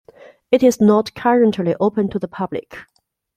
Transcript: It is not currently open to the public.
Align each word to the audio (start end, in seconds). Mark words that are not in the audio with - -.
It 0.51 0.63
is 0.63 0.81
not 0.81 1.13
currently 1.13 1.75
open 1.79 2.09
to 2.09 2.17
the 2.17 2.27
public. 2.27 2.75